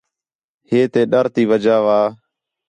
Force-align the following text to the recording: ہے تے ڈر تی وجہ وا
ہے 0.69 0.79
تے 0.91 1.01
ڈر 1.11 1.25
تی 1.33 1.43
وجہ 1.51 1.77
وا 1.85 1.99